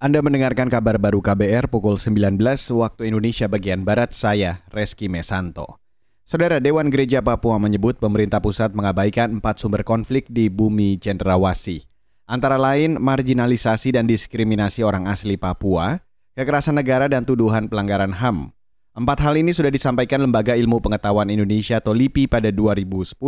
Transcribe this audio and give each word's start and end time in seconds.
Anda 0.00 0.24
mendengarkan 0.24 0.72
kabar 0.72 0.96
baru 0.96 1.20
KBR 1.20 1.68
pukul 1.68 2.00
19 2.00 2.40
waktu 2.72 3.12
Indonesia 3.12 3.44
bagian 3.52 3.84
Barat, 3.84 4.16
saya 4.16 4.64
Reski 4.72 5.12
Mesanto. 5.12 5.76
Saudara 6.24 6.56
Dewan 6.56 6.88
Gereja 6.88 7.20
Papua 7.20 7.60
menyebut 7.60 8.00
pemerintah 8.00 8.40
pusat 8.40 8.72
mengabaikan 8.72 9.36
empat 9.36 9.60
sumber 9.60 9.84
konflik 9.84 10.24
di 10.32 10.48
bumi 10.48 10.96
Cendrawasih. 10.96 11.84
Antara 12.24 12.56
lain 12.56 12.96
marginalisasi 12.96 13.92
dan 13.92 14.08
diskriminasi 14.08 14.80
orang 14.80 15.04
asli 15.04 15.36
Papua, 15.36 16.00
kekerasan 16.32 16.80
negara 16.80 17.04
dan 17.04 17.28
tuduhan 17.28 17.68
pelanggaran 17.68 18.16
HAM. 18.16 18.56
Empat 18.96 19.20
hal 19.20 19.36
ini 19.36 19.52
sudah 19.52 19.68
disampaikan 19.68 20.24
Lembaga 20.24 20.56
Ilmu 20.56 20.80
Pengetahuan 20.80 21.28
Indonesia 21.28 21.76
atau 21.76 21.92
LIPI 21.92 22.24
pada 22.24 22.48
2010. 22.48 23.20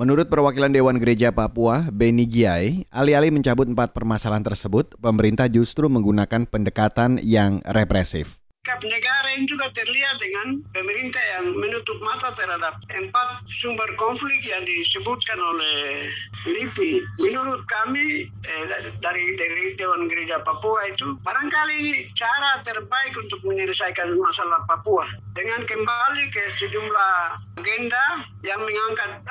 Menurut 0.00 0.32
perwakilan 0.32 0.72
Dewan 0.72 0.96
Gereja 0.96 1.28
Papua, 1.28 1.92
Beni 1.92 2.24
Giai, 2.24 2.88
alih-alih 2.88 3.36
mencabut 3.36 3.68
empat 3.68 3.92
permasalahan 3.92 4.40
tersebut, 4.40 4.96
pemerintah 4.96 5.44
justru 5.52 5.92
menggunakan 5.92 6.48
pendekatan 6.48 7.20
yang 7.20 7.60
represif 7.68 8.40
sikap 8.60 8.86
negara 8.86 9.28
yang 9.34 9.48
juga 9.50 9.66
terlihat 9.72 10.20
dengan 10.20 10.62
pemerintah 10.70 11.24
yang 11.34 11.48
menutup 11.58 11.98
mata 12.04 12.30
terhadap 12.30 12.76
empat 12.86 13.42
sumber 13.48 13.88
konflik 13.98 14.38
yang 14.46 14.62
disebutkan 14.62 15.40
oleh 15.40 16.06
LIPI. 16.46 17.02
Menurut 17.18 17.66
kami 17.66 18.30
eh, 18.30 18.64
dari, 19.02 19.24
dari 19.34 19.74
Dewan 19.74 20.06
Gereja 20.06 20.38
Papua 20.44 20.86
itu 20.86 21.18
barangkali 21.18 22.12
cara 22.14 22.62
terbaik 22.62 23.16
untuk 23.18 23.42
menyelesaikan 23.48 24.12
masalah 24.14 24.62
Papua 24.68 25.02
dengan 25.34 25.64
kembali 25.66 26.30
ke 26.30 26.46
sejumlah 26.54 27.34
agenda 27.58 28.22
yang 28.46 28.60
mengangkat 28.62 29.24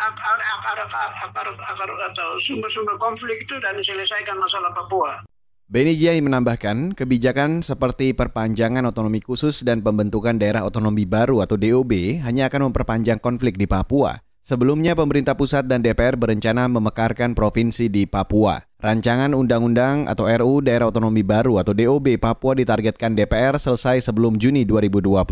akar, 0.59 0.83
akar, 0.83 1.47
akar, 1.55 1.89
atau 2.11 2.35
sumber-sumber 2.43 2.99
konflik 2.99 3.47
itu 3.47 3.55
dan 3.63 3.79
menyelesaikan 3.79 4.35
masalah 4.35 4.75
Papua. 4.75 5.23
Beni 5.69 5.93
Giai 5.95 6.17
menambahkan, 6.19 6.97
kebijakan 6.97 7.61
seperti 7.61 8.17
perpanjangan 8.17 8.83
otonomi 8.89 9.21
khusus 9.21 9.61
dan 9.61 9.85
pembentukan 9.85 10.35
daerah 10.41 10.65
otonomi 10.65 11.05
baru 11.05 11.45
atau 11.45 11.61
DOB 11.61 12.25
hanya 12.25 12.49
akan 12.49 12.73
memperpanjang 12.73 13.21
konflik 13.21 13.53
di 13.53 13.69
Papua. 13.69 14.17
Sebelumnya, 14.41 14.97
pemerintah 14.97 15.37
pusat 15.37 15.69
dan 15.69 15.85
DPR 15.85 16.17
berencana 16.17 16.65
memekarkan 16.65 17.37
provinsi 17.37 17.85
di 17.85 18.09
Papua. 18.09 18.57
Rancangan 18.81 19.37
Undang-Undang 19.37 20.09
atau 20.09 20.25
RU 20.25 20.65
Daerah 20.65 20.89
Otonomi 20.89 21.21
Baru 21.21 21.61
atau 21.61 21.77
DOB 21.77 22.17
Papua 22.17 22.57
ditargetkan 22.57 23.13
DPR 23.13 23.61
selesai 23.61 24.09
sebelum 24.09 24.41
Juni 24.41 24.65
2022. 24.65 25.29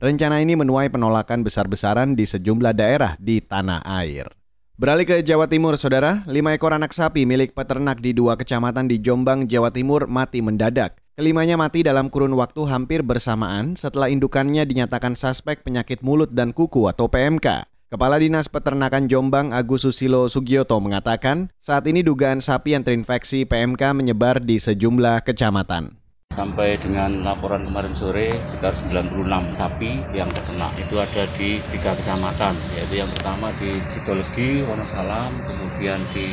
Rencana 0.00 0.40
ini 0.40 0.56
menuai 0.56 0.88
penolakan 0.88 1.44
besar-besaran 1.44 2.16
di 2.16 2.24
sejumlah 2.24 2.72
daerah 2.72 3.12
di 3.20 3.44
tanah 3.44 3.84
air. 3.84 4.39
Beralih 4.80 5.04
ke 5.04 5.20
Jawa 5.20 5.44
Timur, 5.44 5.76
saudara, 5.76 6.24
lima 6.24 6.56
ekor 6.56 6.72
anak 6.72 6.96
sapi 6.96 7.28
milik 7.28 7.52
peternak 7.52 8.00
di 8.00 8.16
dua 8.16 8.40
kecamatan 8.40 8.88
di 8.88 8.96
Jombang, 8.96 9.44
Jawa 9.44 9.68
Timur 9.68 10.08
mati 10.08 10.40
mendadak. 10.40 10.96
Kelimanya 11.20 11.60
mati 11.60 11.84
dalam 11.84 12.08
kurun 12.08 12.32
waktu 12.32 12.64
hampir 12.64 13.04
bersamaan 13.04 13.76
setelah 13.76 14.08
indukannya 14.08 14.64
dinyatakan 14.64 15.20
suspek 15.20 15.60
penyakit 15.60 16.00
mulut 16.00 16.32
dan 16.32 16.56
kuku 16.56 16.88
atau 16.88 17.12
PMK. 17.12 17.68
Kepala 17.92 18.16
Dinas 18.24 18.48
Peternakan 18.48 19.04
Jombang 19.04 19.52
Agus 19.52 19.84
Susilo 19.84 20.32
Sugioto 20.32 20.80
mengatakan, 20.80 21.52
saat 21.60 21.84
ini 21.84 22.00
dugaan 22.00 22.40
sapi 22.40 22.72
yang 22.72 22.80
terinfeksi 22.80 23.44
PMK 23.44 23.92
menyebar 23.92 24.40
di 24.40 24.56
sejumlah 24.56 25.28
kecamatan. 25.28 25.99
Sampai 26.40 26.80
dengan 26.80 27.20
laporan 27.20 27.68
kemarin 27.68 27.92
sore 27.92 28.32
sekitar 28.32 28.72
96 28.72 29.52
sapi 29.52 30.00
yang 30.16 30.24
terkena. 30.32 30.72
Itu 30.80 30.96
ada 30.96 31.28
di 31.36 31.60
tiga 31.68 31.92
kecamatan, 31.92 32.56
yaitu 32.72 32.96
yang 32.96 33.12
pertama 33.12 33.52
di 33.60 33.76
Sidolegi, 33.92 34.64
Wonosalam, 34.64 35.36
kemudian 35.44 36.00
di 36.16 36.32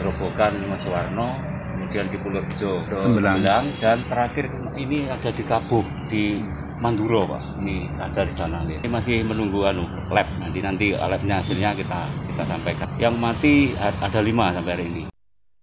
Gerobokan, 0.00 0.56
Mojowarno, 0.72 1.36
kemudian 1.76 2.08
di 2.08 2.16
Pulau 2.16 2.40
Bejo, 2.48 2.80
Tembelang, 2.88 3.44
dan 3.76 4.00
terakhir 4.08 4.48
ini 4.80 5.12
ada 5.12 5.28
di 5.28 5.44
Kabuh, 5.44 5.84
di 6.08 6.40
Manduro 6.80 7.28
pak. 7.28 7.60
Ini 7.60 7.92
ada 8.00 8.24
di 8.24 8.32
sana 8.32 8.64
ini 8.64 8.88
masih 8.88 9.20
menunggu 9.20 9.68
anu 9.68 9.84
lab. 10.08 10.32
Nanti 10.40 10.64
nanti 10.64 10.86
labnya 10.96 11.44
hasilnya 11.44 11.76
kita 11.76 12.08
kita 12.32 12.42
sampaikan. 12.48 12.88
Yang 12.96 13.14
mati 13.20 13.54
ada 13.76 14.20
lima 14.24 14.48
sampai 14.56 14.72
hari 14.80 14.86
ini 14.88 15.11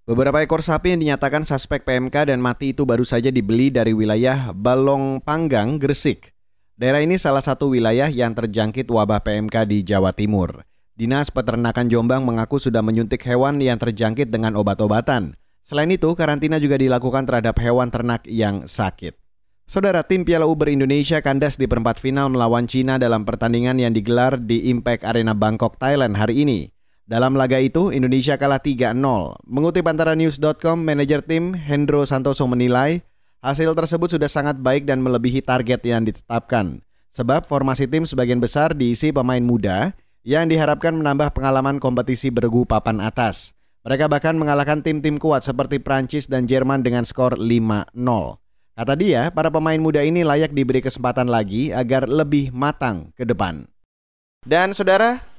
Beberapa 0.09 0.42
ekor 0.42 0.66
sapi 0.66 0.97
yang 0.97 1.06
dinyatakan 1.06 1.46
suspek 1.46 1.86
PMK 1.86 2.34
dan 2.34 2.42
mati 2.42 2.74
itu 2.74 2.81
baru 2.81 3.06
saja 3.06 3.30
dibeli 3.30 3.70
dari 3.70 3.94
wilayah 3.94 4.50
Balong 4.58 5.22
Panggang, 5.22 5.78
Gresik. 5.78 6.34
Daerah 6.74 7.06
ini 7.06 7.22
salah 7.22 7.46
satu 7.46 7.70
wilayah 7.70 8.09
yang 8.09 8.34
terjangkit 8.34 8.90
wabah 8.90 9.22
PMK 9.22 9.69
di 9.69 9.86
Jawa 9.86 10.09
Timur. 10.09 10.66
Dinas 10.98 11.30
Peternakan 11.30 11.94
Jombang 11.94 12.25
mengaku 12.25 12.58
sudah 12.58 12.81
menyuntik 12.81 13.22
hewan 13.22 13.62
yang 13.62 13.78
terjangkit 13.78 14.34
dengan 14.34 14.58
obat-obatan. 14.58 15.38
Selain 15.62 15.94
itu, 15.94 16.09
karantina 16.18 16.58
juga 16.58 16.81
dilakukan 16.81 17.30
terhadap 17.30 17.62
hewan 17.62 17.94
ternak 17.94 18.25
yang 18.25 18.66
sakit. 18.66 19.14
Saudara 19.69 20.02
tim 20.02 20.25
Piala 20.25 20.50
Uber 20.50 20.74
Indonesia 20.74 21.22
kandas 21.22 21.53
di 21.53 21.69
perempat 21.69 22.02
final 22.02 22.34
melawan 22.34 22.66
Cina 22.66 22.98
dalam 22.98 23.30
pertandingan 23.30 23.78
yang 23.78 23.94
digelar 23.94 24.42
di 24.42 24.74
Impact 24.74 25.06
Arena 25.06 25.38
Bangkok, 25.38 25.78
Thailand 25.78 26.18
hari 26.18 26.42
ini. 26.42 26.74
Dalam 27.09 27.34
laga 27.34 27.58
itu, 27.58 27.90
Indonesia 27.90 28.38
kalah 28.38 28.62
3-0. 28.62 28.94
Mengutip 29.50 29.81
antara 29.90 30.14
news.com, 30.14 30.78
manajer 30.78 31.25
tim 31.25 31.58
Hendro 31.58 32.06
Santoso 32.06 32.46
menilai 32.46 33.02
hasil 33.42 33.74
tersebut 33.74 34.14
sudah 34.14 34.30
sangat 34.30 34.62
baik 34.62 34.86
dan 34.86 35.02
melebihi 35.02 35.42
target 35.42 35.81
yang 35.90 36.06
ditetapkan. 36.06 36.86
Sebab 37.09 37.50
formasi 37.50 37.90
tim 37.90 38.06
sebagian 38.06 38.38
besar 38.38 38.78
diisi 38.78 39.09
pemain 39.09 39.42
muda 39.42 39.98
yang 40.22 40.46
diharapkan 40.53 40.94
menambah 41.02 41.34
pengalaman 41.34 41.81
kompetisi 41.81 42.30
bergu 42.30 42.69
papan 42.69 43.02
atas. 43.02 43.58
Mereka 43.90 44.06
bahkan 44.06 44.38
mengalahkan 44.38 44.86
tim-tim 44.86 45.18
kuat 45.18 45.42
seperti 45.42 45.81
Prancis 45.81 46.30
dan 46.30 46.46
Jerman 46.46 46.86
dengan 46.86 47.09
skor 47.09 47.42
5-0. 47.42 47.90
Kata 48.78 48.94
dia, 48.94 49.34
para 49.34 49.50
pemain 49.50 49.81
muda 49.81 50.06
ini 50.06 50.22
layak 50.22 50.53
diberi 50.53 50.86
kesempatan 50.86 51.25
lagi 51.25 51.74
agar 51.74 52.06
lebih 52.06 52.53
matang 52.53 53.09
ke 53.18 53.25
depan. 53.25 53.66
Dan 54.46 54.78
saudara, 54.78 55.39